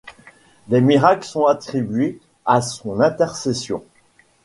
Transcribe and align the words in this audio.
Des 0.67 0.81
miracles 0.81 1.25
sont 1.27 1.45
attribués 1.45 2.19
à 2.43 2.61
son 2.63 3.01
intercession. 3.01 3.83